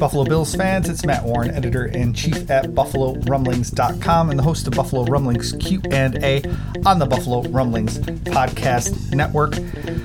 [0.00, 0.88] Buffalo Bills fans.
[0.88, 6.42] It's Matt Warren, editor in chief at BuffaloRumblings.com, and the host of Buffalo Rumblings Q&A
[6.86, 9.56] on the Buffalo Rumblings podcast network.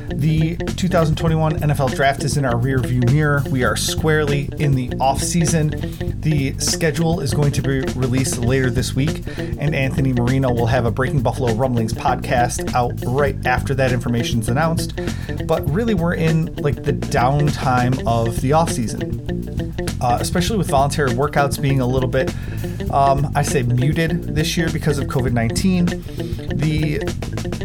[0.10, 3.42] The 2021 NFL Draft is in our rearview mirror.
[3.50, 5.70] We are squarely in the off season.
[6.20, 10.86] The schedule is going to be released later this week, and Anthony Marino will have
[10.86, 15.00] a Breaking Buffalo Rumblings podcast out right after that information is announced.
[15.46, 19.65] But really, we're in like the downtime of the off season,
[20.06, 22.32] uh, especially with voluntary workouts being a little bit,
[22.92, 25.86] um, I say, muted this year because of COVID 19.
[26.60, 27.00] The,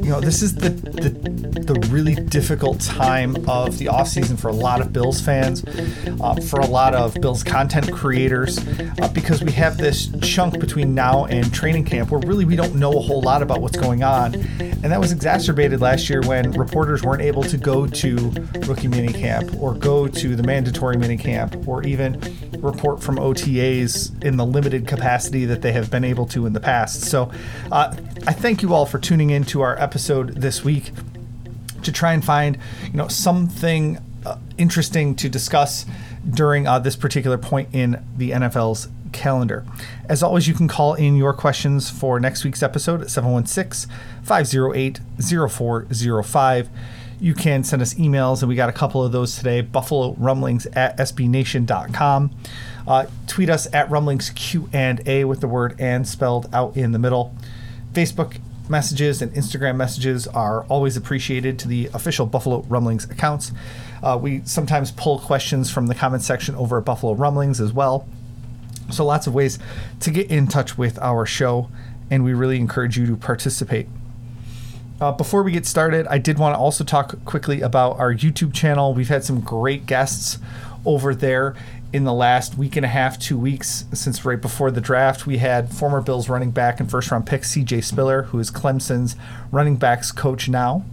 [0.02, 1.40] you know, this is the, the
[1.72, 5.64] the really difficult time of the off season for a lot of Bills fans,
[6.20, 10.94] uh, for a lot of Bills content creators, uh, because we have this chunk between
[10.94, 14.02] now and training camp where really we don't know a whole lot about what's going
[14.02, 14.34] on.
[14.34, 18.14] And that was exacerbated last year when reporters weren't able to go to
[18.66, 22.20] rookie minicamp or go to the mandatory minicamp or even
[22.60, 26.60] report from OTAs in the limited capacity that they have been able to in the
[26.60, 27.02] past.
[27.02, 27.30] So
[27.70, 27.94] uh,
[28.26, 30.92] I thank you all for tuning in to our episode this week
[31.82, 35.86] to try and find you know something uh, interesting to discuss
[36.28, 39.64] during uh, this particular point in the NFL's calendar.
[40.08, 43.90] As always, you can call in your questions for next week's episode at 716
[44.22, 46.68] 508 0405.
[47.18, 49.60] You can send us emails, and we got a couple of those today.
[49.60, 52.30] Buffalo Rumblings at sbnation.com.
[52.86, 56.92] Uh, tweet us at Rumblings Q and A with the word "and" spelled out in
[56.92, 57.34] the middle.
[57.92, 58.38] Facebook
[58.70, 63.52] messages and Instagram messages are always appreciated to the official Buffalo Rumblings accounts.
[64.02, 68.06] Uh, we sometimes pull questions from the comment section over at Buffalo Rumblings as well.
[68.90, 69.58] So, lots of ways
[70.00, 71.68] to get in touch with our show,
[72.10, 73.86] and we really encourage you to participate.
[75.00, 78.52] Uh, before we get started, I did want to also talk quickly about our YouTube
[78.52, 78.92] channel.
[78.92, 80.38] We've had some great guests
[80.84, 81.56] over there
[81.92, 85.38] in the last week and a half, two weeks since right before the draft, we
[85.38, 89.16] had former Bills running back and first round pick CJ Spiller, who is Clemson's
[89.50, 90.84] running backs coach now.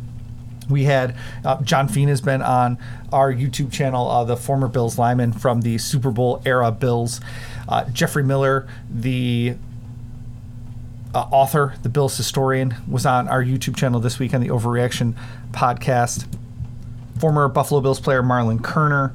[0.70, 2.78] We had uh, John Fina has been on
[3.14, 7.22] our YouTube channel, uh, the former Bills lineman from the Super Bowl era Bills.
[7.70, 9.56] Uh, Jeffrey Miller, the
[11.14, 15.16] uh, author, the Bills historian, was on our YouTube channel this week on the Overreaction
[15.52, 16.26] podcast.
[17.20, 19.14] Former Buffalo Bills player Marlon Kerner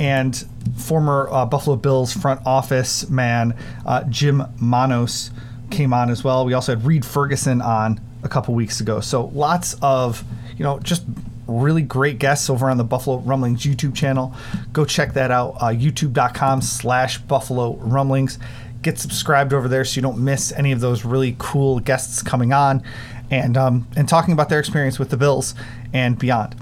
[0.00, 0.44] and
[0.76, 3.54] former uh, Buffalo Bills front office man
[3.86, 5.30] uh, Jim Manos
[5.70, 6.44] came on as well.
[6.44, 9.00] We also had Reid Ferguson on a couple weeks ago.
[9.00, 10.24] So lots of
[10.56, 11.04] you know just
[11.46, 14.34] really great guests over on the Buffalo Rumblings YouTube channel.
[14.72, 15.56] Go check that out.
[15.60, 18.38] Uh, YouTube.com slash Buffalo Rumblings.
[18.82, 22.52] Get subscribed over there so you don't miss any of those really cool guests coming
[22.52, 22.82] on
[23.30, 25.54] and um, and talking about their experience with the Bills
[25.92, 26.54] and beyond.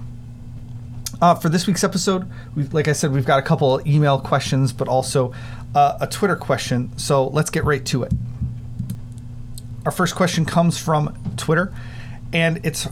[1.21, 2.31] Uh, for this week's episode,
[2.73, 5.33] like I said, we've got a couple email questions, but also
[5.75, 6.97] uh, a Twitter question.
[6.99, 8.13] So let's get right to it.
[9.87, 11.73] Our first question comes from Twitter,
[12.33, 12.89] and it's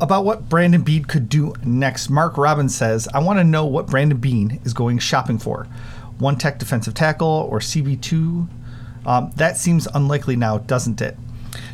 [0.00, 2.10] about what Brandon Beane could do next.
[2.10, 5.66] Mark Robbins says, I want to know what Brandon Beane is going shopping for.
[6.18, 8.48] One tech defensive tackle or CB2?
[9.06, 11.16] Um, that seems unlikely now, doesn't it?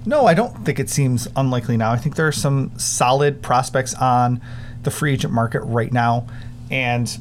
[0.04, 1.92] No, I don't think it seems unlikely now.
[1.92, 4.40] I think there are some solid prospects on
[4.82, 6.26] the free agent market right now.
[6.70, 7.18] And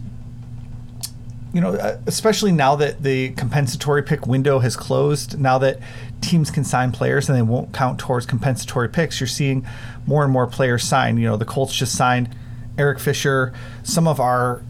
[1.54, 5.80] you know, uh, especially now that the compensatory pick window has closed, now that
[6.22, 9.66] teams can sign players and they won't count towards compensatory picks, you're seeing
[10.06, 11.18] more and more players sign.
[11.18, 12.36] You know, the Colts just signed
[12.78, 13.52] Eric Fisher.
[13.84, 14.62] Some of our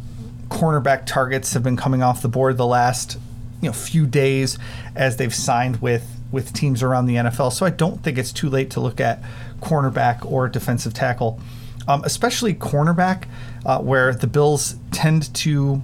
[0.50, 3.18] cornerback targets have been coming off the board the last
[3.62, 4.58] you know few days
[4.96, 7.54] as they've signed with with teams around the NFL.
[7.54, 9.22] So I don't think it's too late to look at
[9.62, 11.40] cornerback or defensive tackle
[11.90, 13.24] um, especially cornerback,
[13.66, 15.82] uh, where the Bills tend to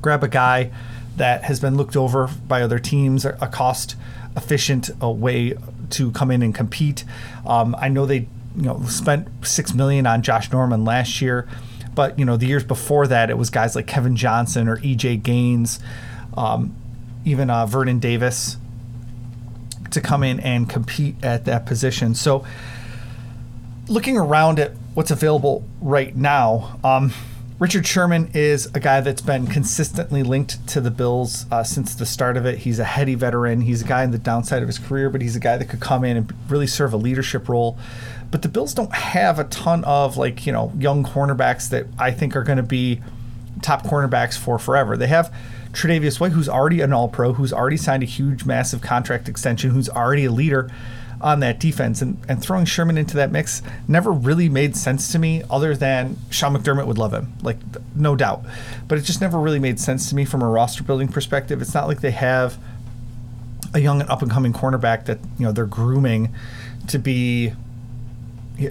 [0.00, 0.70] grab a guy
[1.16, 3.96] that has been looked over by other teams, a cost
[4.36, 5.54] efficient a way
[5.90, 7.04] to come in and compete.
[7.44, 11.48] Um, I know they you know spent six million on Josh Norman last year.
[11.94, 15.22] But you know, the years before that, it was guys like Kevin Johnson or EJ
[15.22, 15.80] Gaines,
[16.36, 16.74] um,
[17.24, 18.56] even uh, Vontae Davis
[19.90, 22.14] to come in and compete at that position.
[22.14, 22.44] So,
[23.88, 27.12] looking around at what's available right now, um,
[27.60, 32.06] Richard Sherman is a guy that's been consistently linked to the Bills uh, since the
[32.06, 32.60] start of it.
[32.60, 33.60] He's a heady veteran.
[33.60, 35.78] He's a guy in the downside of his career, but he's a guy that could
[35.78, 37.76] come in and really serve a leadership role.
[38.30, 42.12] But the Bills don't have a ton of like you know young cornerbacks that I
[42.12, 43.02] think are going to be
[43.60, 44.96] top cornerbacks for forever.
[44.96, 45.30] They have
[45.72, 49.68] Tre'Davious White, who's already an All Pro, who's already signed a huge, massive contract extension,
[49.68, 50.70] who's already a leader
[51.20, 52.00] on that defense.
[52.02, 56.16] And, and throwing Sherman into that mix never really made sense to me, other than
[56.30, 57.58] Sean McDermott would love him, like
[57.94, 58.44] no doubt.
[58.88, 61.60] But it just never really made sense to me from a roster building perspective.
[61.60, 62.58] It's not like they have
[63.74, 66.34] a young and up and coming cornerback that you know they're grooming
[66.88, 67.52] to be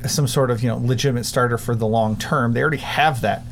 [0.06, 2.54] some sort of you know legitimate starter for the long term.
[2.54, 3.44] They already have that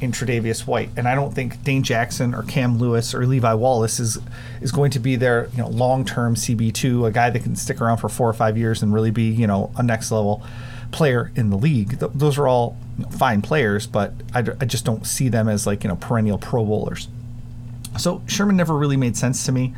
[0.00, 4.00] in Tre'Davious White, and I don't think Dane Jackson or Cam Lewis or Levi Wallace
[4.00, 4.18] is
[4.60, 7.56] is going to be their you know long term CB two, a guy that can
[7.56, 10.42] stick around for four or five years and really be you know a next level
[10.90, 11.98] player in the league.
[12.00, 12.76] Th- those are all
[13.10, 16.38] fine players, but I, d- I just don't see them as like you know perennial
[16.38, 17.08] Pro Bowlers.
[17.98, 19.74] So Sherman never really made sense to me.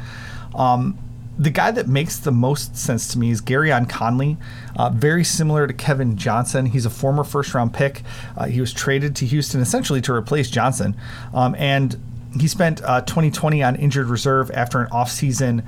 [0.54, 0.98] Um,
[1.38, 4.36] the guy that makes the most sense to me is Gareon Conley.
[4.76, 6.66] Uh, very similar to Kevin Johnson.
[6.66, 8.02] He's a former first round pick.
[8.36, 10.94] Uh, he was traded to Houston essentially to replace Johnson.
[11.32, 11.98] Um, and
[12.38, 15.64] he spent uh, 2020 on injured reserve after an offseason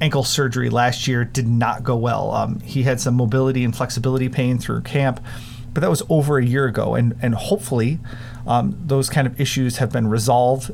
[0.00, 1.24] ankle surgery last year.
[1.24, 2.32] Did not go well.
[2.32, 5.24] Um, he had some mobility and flexibility pain through camp,
[5.72, 6.94] but that was over a year ago.
[6.94, 7.98] And, and hopefully,
[8.46, 10.70] um, those kind of issues have been resolved.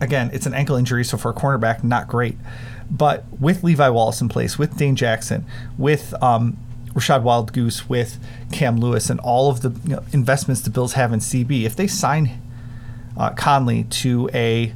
[0.00, 2.36] Again, it's an ankle injury, so for a cornerback, not great.
[2.92, 5.46] But with Levi Wallace in place, with Dane Jackson,
[5.78, 6.58] with um,
[6.94, 8.18] Wildgoose, with
[8.52, 11.74] Cam Lewis, and all of the you know, investments the Bills have in CB, if
[11.74, 12.38] they sign
[13.16, 14.74] uh, Conley to a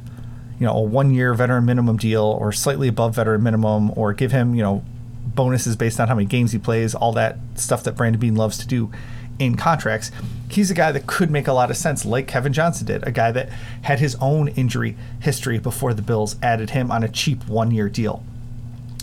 [0.59, 4.55] you know a one-year veteran minimum deal or slightly above veteran minimum, or give him
[4.55, 4.83] you know
[5.23, 8.57] bonuses based on how many games he plays, all that stuff that Brandon Beane loves
[8.57, 8.91] to do
[9.39, 10.11] in contracts,
[10.49, 13.11] he's a guy that could make a lot of sense, like Kevin Johnson did, a
[13.11, 13.49] guy that
[13.83, 17.89] had his own injury history before the Bills added him on a cheap one year
[17.89, 18.23] deal.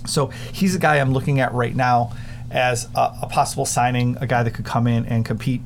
[0.07, 2.13] So he's a guy I'm looking at right now
[2.55, 5.61] as a, a, possible signing, a guy that could come in and compete.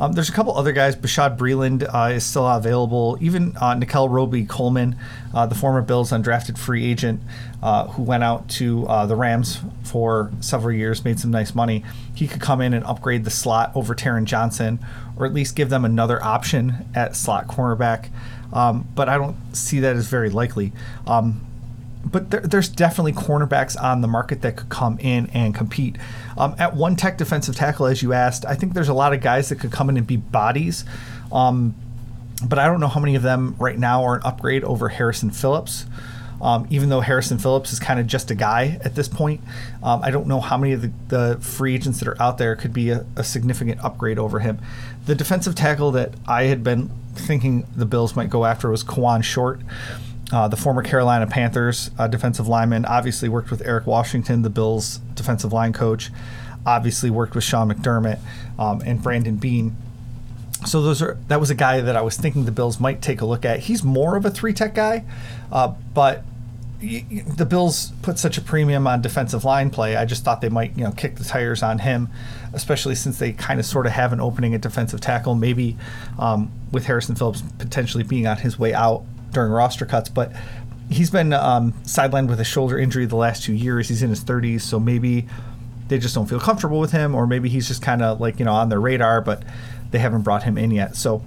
[0.00, 0.96] Um, there's a couple other guys.
[0.96, 3.16] Bashaud Breeland uh, is still available.
[3.20, 4.96] Even uh, Nickell Robey-Coleman,
[5.32, 7.22] uh, the former Bills undrafted free agent
[7.62, 11.84] uh, who went out to uh, the Rams for several years, made some nice money.
[12.12, 14.80] He could come in and upgrade the slot over Taron Johnson,
[15.16, 18.10] or at least give them another option at slot cornerback.
[18.52, 20.72] Um, but I don't see that as very likely.
[21.06, 21.46] Um,
[22.04, 25.96] but there, there's definitely cornerbacks on the market that could come in and compete.
[26.36, 29.20] Um, at one tech defensive tackle, as you asked, I think there's a lot of
[29.20, 30.84] guys that could come in and be bodies.
[31.30, 31.74] Um,
[32.44, 35.30] but I don't know how many of them right now are an upgrade over Harrison
[35.30, 35.86] Phillips.
[36.40, 39.40] Um, even though Harrison Phillips is kind of just a guy at this point,
[39.80, 42.56] um, I don't know how many of the, the, free agents that are out there
[42.56, 44.58] could be a, a significant upgrade over him.
[45.06, 49.22] The defensive tackle that I had been thinking the Bills might go after was Kawann
[49.22, 49.60] Short.
[50.32, 54.98] Uh, the former Carolina Panthers uh, defensive lineman obviously worked with Eric Washington, the Bills'
[55.14, 56.10] defensive line coach.
[56.64, 58.18] Obviously worked with Sean McDermott
[58.58, 59.76] um, and Brandon Beane.
[60.66, 63.20] So those are that was a guy that I was thinking the Bills might take
[63.20, 63.60] a look at.
[63.60, 65.04] He's more of a three tech guy,
[65.50, 66.24] uh, but
[66.80, 69.96] the Bills put such a premium on defensive line play.
[69.96, 72.08] I just thought they might, you know, kick the tires on him,
[72.52, 75.34] especially since they kind of sort of have an opening at defensive tackle.
[75.34, 75.76] Maybe
[76.18, 80.32] um, with Harrison Phillips potentially being on his way out during roster cuts, but
[80.90, 83.88] he's been um, sidelined with a shoulder injury the last two years.
[83.88, 85.26] He's in his 30s, so maybe
[85.88, 88.44] they just don't feel comfortable with him, or maybe he's just kind of like you
[88.44, 89.42] know on their radar, but
[89.90, 90.96] they haven't brought him in yet.
[90.96, 91.22] So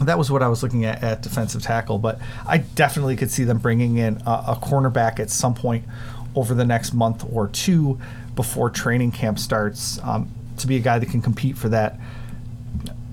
[0.00, 1.98] that was what I was looking at at defensive tackle.
[1.98, 5.84] But I definitely could see them bringing in a, a cornerback at some point
[6.34, 8.00] over the next month or two
[8.34, 11.98] before training camp starts um, to be a guy that can compete for that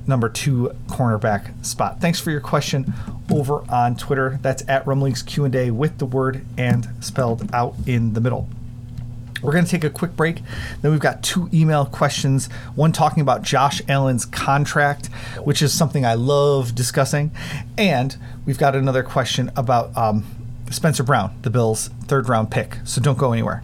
[0.08, 2.00] number two cornerback spot.
[2.00, 2.94] Thanks for your question
[3.32, 4.40] over on Twitter.
[4.42, 8.48] That's at Rumblings Q and A with the word and spelled out in the middle.
[9.42, 10.42] We're going to take a quick break.
[10.82, 12.48] Then we've got two email questions.
[12.76, 15.08] One talking about Josh Allen's contract,
[15.44, 17.32] which is something I love discussing.
[17.78, 20.26] And we've got another question about um,
[20.72, 22.78] Spencer Brown, the Bills' third round pick.
[22.84, 23.64] So don't go anywhere.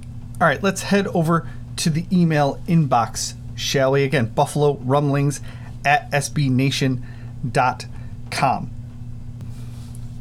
[0.41, 4.03] All right, let's head over to the email inbox, shall we?
[4.03, 5.39] Again, Buffalo Rumblings
[5.85, 7.01] at sbnation.com.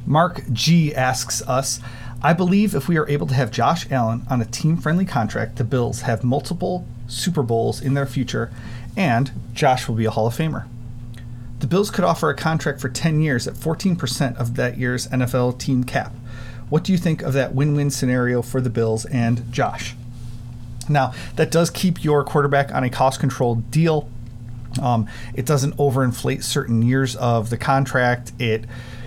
[0.05, 1.81] Mark G asks us
[2.23, 5.57] I believe if we are able to have Josh Allen on a team friendly contract,
[5.57, 8.51] the Bills have multiple Super Bowls in their future,
[8.95, 10.67] and Josh will be a Hall of Famer.
[11.61, 15.59] The Bills could offer a contract for 10 years at 14% of that year's NFL
[15.59, 16.13] team cap.
[16.69, 19.95] What do you think of that win win scenario for the Bills and Josh?
[20.91, 24.09] Now, that does keep your quarterback on a cost controlled deal.
[24.81, 28.33] Um, it doesn't overinflate certain years of the contract.
[28.39, 28.63] It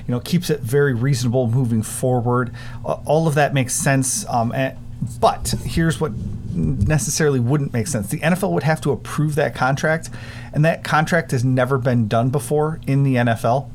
[0.08, 2.54] you know keeps it very reasonable moving forward.
[2.86, 4.28] Uh, all of that makes sense.
[4.28, 4.78] Um, and,
[5.20, 6.13] but here's what
[6.54, 8.10] necessarily wouldn't make sense.
[8.10, 10.10] The NFL would have to approve that contract,
[10.54, 13.70] and that contract has never been done before in the NFL.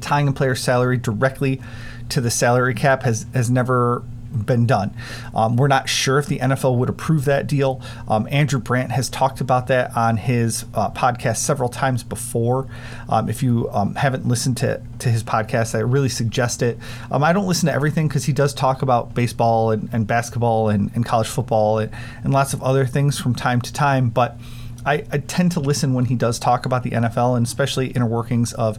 [0.00, 1.60] Tying a player's salary directly
[2.08, 4.02] to the salary cap has has never
[4.44, 4.94] been done.
[5.34, 7.80] Um, we're not sure if the NFL would approve that deal.
[8.08, 12.68] Um, Andrew Brandt has talked about that on his uh, podcast several times before.
[13.08, 16.78] Um, if you um, haven't listened to, to his podcast, I really suggest it.
[17.10, 20.68] Um, I don't listen to everything because he does talk about baseball and, and basketball
[20.68, 21.92] and, and, college football and,
[22.24, 24.38] and lots of other things from time to time, but
[24.84, 28.06] I, I tend to listen when he does talk about the NFL and especially inner
[28.06, 28.78] workings of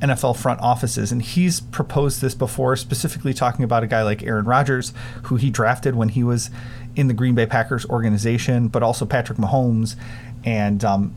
[0.00, 1.12] NFL front offices.
[1.12, 4.92] And he's proposed this before, specifically talking about a guy like Aaron Rodgers,
[5.24, 6.50] who he drafted when he was
[6.94, 9.96] in the Green Bay Packers organization, but also Patrick Mahomes
[10.44, 11.14] and um,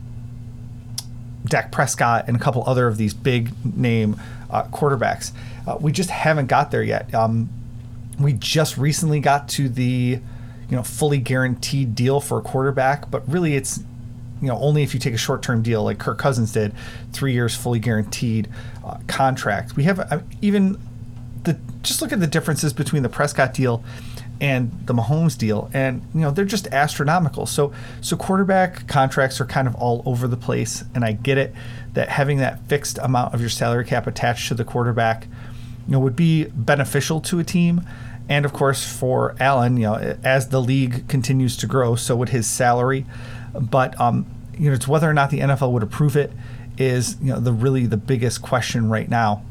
[1.44, 4.20] Dak Prescott and a couple other of these big name
[4.50, 5.32] uh, quarterbacks.
[5.66, 7.12] Uh, we just haven't got there yet.
[7.14, 7.48] Um,
[8.18, 10.20] we just recently got to the
[10.68, 13.82] you know fully guaranteed deal for a quarterback, but really it's
[14.40, 16.72] you know only if you take a short-term deal like Kirk Cousins did,
[17.12, 18.48] three years fully guaranteed
[18.84, 19.76] uh, contract.
[19.76, 20.78] We have uh, even
[21.44, 23.82] the just look at the differences between the Prescott deal
[24.40, 27.46] and the Mahomes deal, and you know they're just astronomical.
[27.46, 31.54] So so quarterback contracts are kind of all over the place, and I get it
[31.94, 35.26] that having that fixed amount of your salary cap attached to the quarterback,
[35.86, 37.82] you know, would be beneficial to a team.
[38.28, 42.28] And of course, for Allen, you know, as the league continues to grow, so would
[42.28, 43.04] his salary.
[43.52, 44.26] But um,
[44.58, 46.32] you know, it's whether or not the NFL would approve it
[46.78, 49.42] is you know the really the biggest question right now.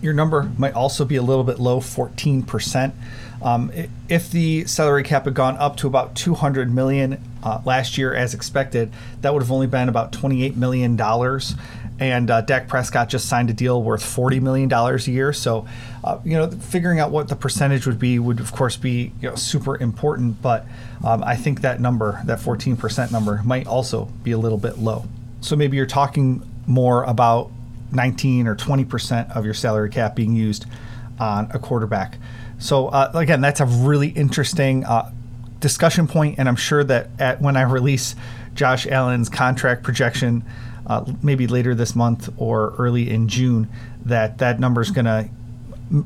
[0.00, 2.92] Your number might also be a little bit low, 14%.
[3.40, 3.70] Um,
[4.08, 8.34] if the salary cap had gone up to about 200 million uh, last year as
[8.34, 11.54] expected, that would have only been about 28 million dollars
[12.02, 15.32] and uh, Dak Prescott just signed a deal worth forty million dollars a year.
[15.32, 15.66] So,
[16.02, 19.30] uh, you know, figuring out what the percentage would be would of course be you
[19.30, 20.42] know, super important.
[20.42, 20.66] But
[21.04, 24.78] um, I think that number, that fourteen percent number, might also be a little bit
[24.78, 25.04] low.
[25.40, 27.50] So maybe you're talking more about
[27.90, 30.66] nineteen or twenty percent of your salary cap being used
[31.18, 32.18] on a quarterback.
[32.58, 35.12] So uh, again, that's a really interesting uh,
[35.60, 38.16] discussion point, and I'm sure that at when I release
[38.54, 40.44] Josh Allen's contract projection
[40.86, 43.68] uh, maybe later this month or early in June,
[44.04, 45.28] that that number is going to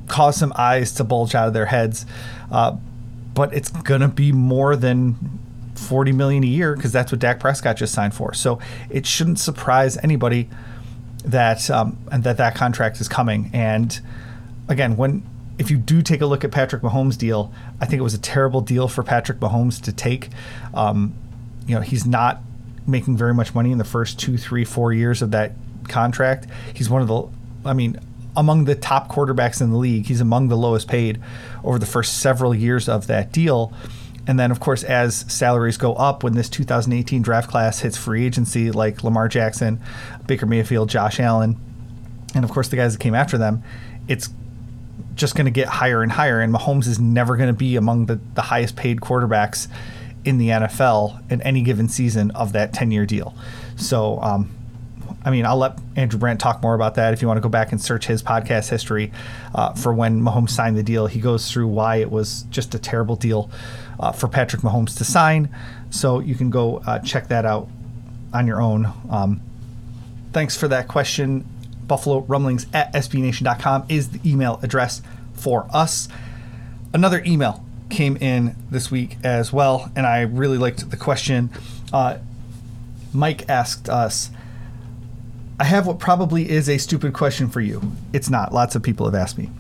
[0.09, 2.07] cause some eyes to bulge out of their heads.
[2.51, 2.77] Uh,
[3.35, 5.39] but it's going to be more than
[5.75, 8.33] 40 million a year because that's what Dak Prescott just signed for.
[8.35, 8.59] So
[8.91, 10.49] it shouldn't surprise anybody
[11.25, 13.51] that um, and that that contract is coming.
[13.53, 14.01] And
[14.69, 15.23] again, when
[15.59, 18.19] if you do take a look at Patrick Mahomes' deal, I think it was a
[18.19, 20.31] terrible deal for Patrick Mahomes to take.
[20.75, 21.15] Um,
[21.67, 22.41] you know, he's not
[22.87, 25.53] making very much money in the first two, three, four years of that
[25.89, 26.47] contract.
[26.75, 27.99] He's one of the, I mean,
[28.37, 30.07] among the top quarterbacks in the league.
[30.07, 31.21] He's among the lowest paid
[31.65, 33.73] over the first several years of that deal.
[34.27, 38.27] And then, of course, as salaries go up, when this 2018 draft class hits free
[38.27, 39.81] agency, like Lamar Jackson,
[40.27, 41.57] Baker Mayfield, Josh Allen,
[42.35, 43.63] and of course the guys that came after them,
[44.09, 44.29] it's
[45.15, 48.07] just going to get higher and higher, and Mahomes is never going to be among
[48.07, 49.69] the, the highest paid quarterbacks
[50.27, 53.35] in the NFL in any given season of that 10 year deal.
[53.77, 54.51] So, um,
[55.25, 57.49] I mean, I'll let Andrew Brandt talk more about that if you want to go
[57.49, 59.13] back and search his podcast history
[59.55, 61.07] uh, for when Mahomes signed the deal.
[61.09, 63.51] He goes through why it was just a terrible deal
[63.99, 65.49] uh, for Patrick Mahomes to sign.
[65.91, 67.69] So you can go uh, check that out
[68.33, 68.93] on your own.
[69.11, 69.41] Um,
[70.33, 71.45] thanks for that question.
[71.87, 75.03] Buffalo Rumblings at SBNation.com is the email address
[75.35, 76.09] for us.
[76.93, 81.51] Another email came in this week as well, and I really liked the question.
[81.93, 82.19] Uh,
[83.13, 84.31] Mike asked us,
[85.59, 87.93] I have what probably is a stupid question for you.
[88.13, 88.53] It's not.
[88.53, 89.51] Lots of people have asked me.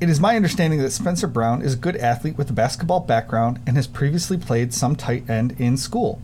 [0.00, 3.60] It is my understanding that Spencer Brown is a good athlete with a basketball background
[3.66, 6.20] and has previously played some tight end in school.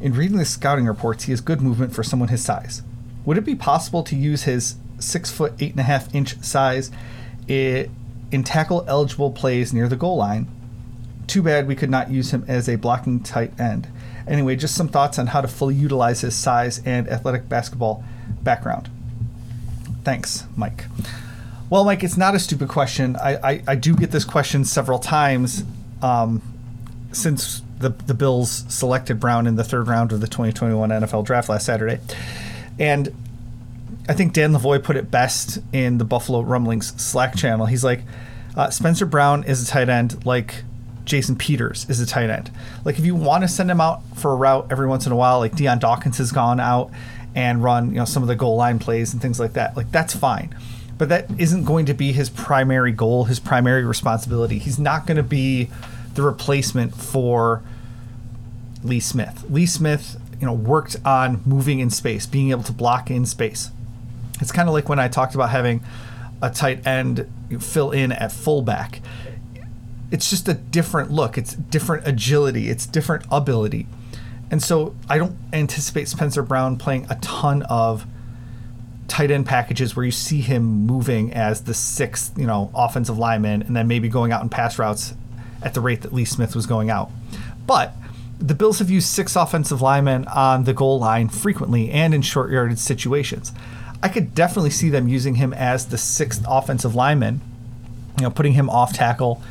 [0.00, 2.82] In reading the scouting reports, he has good movement for someone his size.
[3.24, 6.90] Would it be possible to use his six foot eight and a half inch size
[8.32, 10.48] in tackle eligible plays near the goal line?
[11.26, 13.86] Too bad we could not use him as a blocking tight end.
[14.26, 18.04] Anyway, just some thoughts on how to fully utilize his size and athletic basketball
[18.42, 18.88] background.
[20.04, 20.86] Thanks, Mike.
[21.70, 23.16] Well, Mike, it's not a stupid question.
[23.16, 25.64] I, I, I do get this question several times
[26.02, 26.42] um,
[27.12, 31.48] since the, the Bills selected Brown in the third round of the 2021 NFL draft
[31.48, 32.00] last Saturday.
[32.78, 33.14] And
[34.08, 37.66] I think Dan Lavoie put it best in the Buffalo Rumblings Slack channel.
[37.66, 38.02] He's like,
[38.56, 40.64] uh, Spencer Brown is a tight end like
[41.04, 42.50] Jason Peters is a tight end.
[42.84, 45.16] Like if you want to send him out for a route every once in a
[45.16, 46.90] while, like Dion Dawkins has gone out
[47.34, 49.76] and run, you know, some of the goal line plays and things like that.
[49.76, 50.54] Like that's fine.
[50.98, 54.58] But that isn't going to be his primary goal, his primary responsibility.
[54.58, 55.70] He's not going to be
[56.14, 57.62] the replacement for
[58.84, 59.44] Lee Smith.
[59.48, 63.70] Lee Smith, you know, worked on moving in space, being able to block in space.
[64.42, 65.82] It's kind of like when I talked about having
[66.42, 67.26] a tight end
[67.60, 69.00] fill in at fullback
[70.12, 71.38] it's just a different look.
[71.38, 72.68] It's different agility.
[72.68, 73.86] It's different ability.
[74.50, 78.04] And so I don't anticipate Spencer Brown playing a ton of
[79.08, 83.62] tight end packages where you see him moving as the sixth, you know, offensive lineman
[83.62, 85.14] and then maybe going out in pass routes
[85.62, 87.10] at the rate that Lee Smith was going out.
[87.66, 87.94] But
[88.38, 92.50] the Bills have used six offensive linemen on the goal line frequently and in short
[92.50, 93.52] yardage situations.
[94.02, 97.40] I could definitely see them using him as the sixth offensive lineman,
[98.18, 99.42] you know, putting him off tackle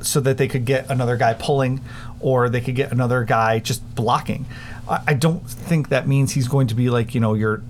[0.00, 1.80] so that they could get another guy pulling
[2.20, 4.46] or they could get another guy just blocking.
[4.88, 7.62] I don't think that means he's going to be like, you know, your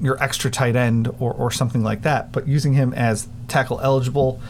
[0.00, 4.40] your extra tight end or, or something like that, but using him as tackle eligible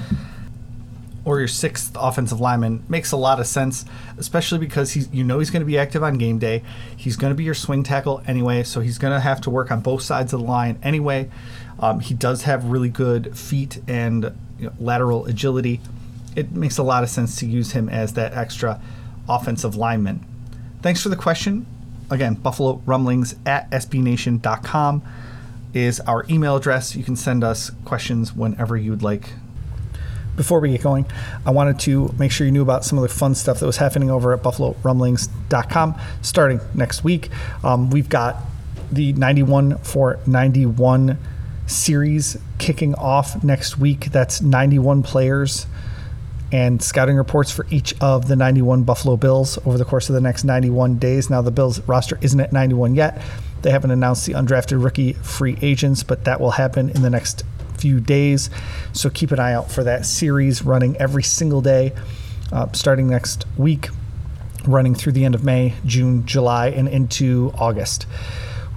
[1.25, 3.85] or your sixth offensive lineman makes a lot of sense,
[4.19, 6.63] especially because he's you know he's going to be active on game day.
[6.97, 9.71] He's going to be your swing tackle anyway, so he's going to have to work
[9.71, 11.31] on both sides of the line anyway.
[11.79, 15.81] Um, he does have really good feet and you know, lateral agility
[16.37, 18.81] it makes a lot of sense to use him as that extra
[19.29, 20.25] offensive lineman.
[20.81, 21.67] Thanks for the question.
[22.11, 25.03] Again, Buffalo Rumblings at SBNation.com
[25.73, 26.95] is our email address.
[26.97, 29.31] You can send us questions whenever you'd like.
[30.37, 31.07] Before we get going,
[31.45, 33.77] I wanted to make sure you knew about some of the fun stuff that was
[33.77, 37.29] happening over at BuffaloRumblings.com starting next week.
[37.63, 38.37] Um, we've got
[38.91, 41.19] the 91 for 91
[41.67, 44.07] series kicking off next week.
[44.07, 45.67] That's 91 players
[46.53, 50.21] and scouting reports for each of the 91 Buffalo Bills over the course of the
[50.21, 51.31] next 91 days.
[51.31, 53.23] Now, the Bills roster isn't at 91 yet.
[53.63, 57.45] They haven't announced the undrafted rookie free agents, but that will happen in the next
[57.83, 58.49] few days.
[58.93, 61.93] So keep an eye out for that series running every single day,
[62.53, 63.89] uh, starting next week,
[64.67, 68.07] running through the end of May, June, July, and into August.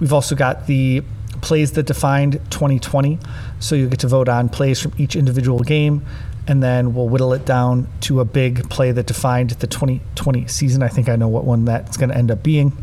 [0.00, 1.02] We've also got the
[1.40, 3.20] plays that defined 2020.
[3.60, 6.04] So you'll get to vote on plays from each individual game
[6.48, 10.82] and then we'll whittle it down to a big play that defined the 2020 season.
[10.82, 12.76] I think I know what one that's going to end up being.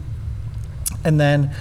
[1.04, 1.52] And then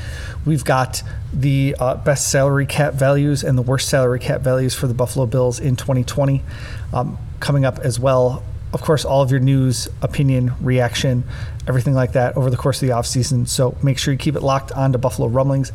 [0.44, 1.02] we've got
[1.32, 5.26] the uh, best salary cap values and the worst salary cap values for the Buffalo
[5.26, 6.42] Bills in 2020
[6.92, 8.42] um, coming up as well.
[8.72, 11.24] Of course, all of your news, opinion, reaction,
[11.66, 13.46] everything like that over the course of the offseason.
[13.46, 15.72] So make sure you keep it locked on to Buffalo Rumblings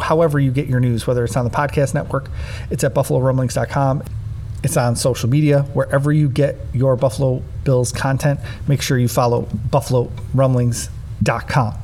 [0.00, 2.30] however you get your news, whether it's on the podcast network,
[2.70, 4.02] it's at buffalorumblings.com.
[4.62, 8.40] It's on social media, wherever you get your Buffalo Bills content.
[8.66, 11.83] Make sure you follow buffalorumblings.com.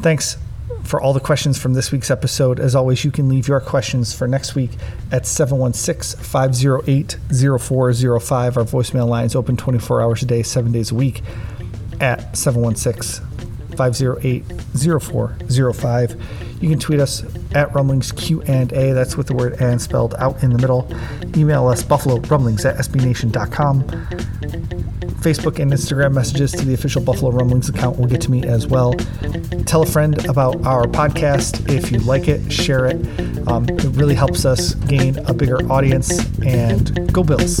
[0.00, 0.36] Thanks
[0.82, 2.60] for all the questions from this week's episode.
[2.60, 4.70] As always, you can leave your questions for next week
[5.10, 8.56] at 716 508 0405.
[8.56, 11.22] Our voicemail line is open 24 hours a day, seven days a week
[12.00, 13.26] at 716
[13.76, 14.44] 508
[15.00, 16.22] 0405.
[16.60, 17.22] You can tweet us
[17.54, 18.64] at Rumblings Q&A.
[18.66, 20.90] That's with the word and spelled out in the middle.
[21.36, 23.84] Email us buffalo rumblings at sbnation.com.
[25.24, 28.66] Facebook and Instagram messages to the official Buffalo Rumblings account will get to me as
[28.66, 28.92] well.
[29.64, 32.96] Tell a friend about our podcast if you like it, share it.
[33.48, 36.18] Um, it really helps us gain a bigger audience.
[36.44, 37.60] And go Bills!